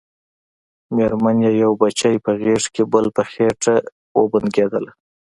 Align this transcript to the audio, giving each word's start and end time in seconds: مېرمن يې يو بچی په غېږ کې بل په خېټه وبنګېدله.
مېرمن 0.95 1.37
يې 1.45 1.51
يو 1.63 1.71
بچی 1.81 2.13
په 2.25 2.31
غېږ 2.41 2.63
کې 2.73 2.83
بل 2.93 3.05
په 3.15 3.23
خېټه 3.31 3.75
وبنګېدله. 4.19 4.91